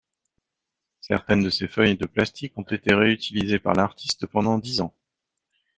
Certaines 1.01 1.43
de 1.43 1.51
ces 1.51 1.67
feuilles 1.67 1.95
de 1.95 2.07
plastique 2.07 2.57
ont 2.57 2.63
été 2.63 2.95
réutilisées 2.95 3.59
par 3.59 3.75
l'artiste 3.75 4.25
pendant 4.25 4.57
dix 4.57 4.81
ans. 4.81 4.95